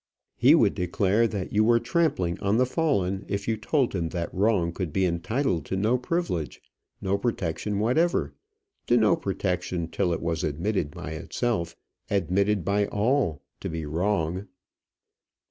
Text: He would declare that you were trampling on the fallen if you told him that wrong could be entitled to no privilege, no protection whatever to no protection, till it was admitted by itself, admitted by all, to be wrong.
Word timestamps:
He 0.35 0.55
would 0.55 0.73
declare 0.73 1.27
that 1.27 1.53
you 1.53 1.63
were 1.63 1.79
trampling 1.79 2.39
on 2.39 2.57
the 2.57 2.65
fallen 2.65 3.23
if 3.27 3.47
you 3.47 3.55
told 3.55 3.93
him 3.93 4.09
that 4.09 4.33
wrong 4.33 4.71
could 4.71 4.91
be 4.91 5.05
entitled 5.05 5.63
to 5.65 5.75
no 5.77 5.95
privilege, 5.99 6.59
no 7.01 7.19
protection 7.19 7.77
whatever 7.77 8.33
to 8.87 8.97
no 8.97 9.15
protection, 9.15 9.87
till 9.87 10.11
it 10.11 10.23
was 10.23 10.43
admitted 10.43 10.89
by 10.89 11.11
itself, 11.11 11.75
admitted 12.09 12.65
by 12.65 12.87
all, 12.87 13.43
to 13.59 13.69
be 13.69 13.85
wrong. 13.85 14.47